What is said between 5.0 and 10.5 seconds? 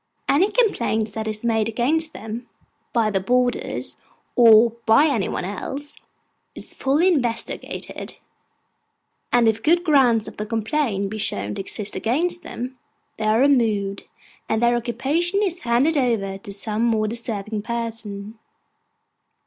any one else, is fully investigated; and if good ground of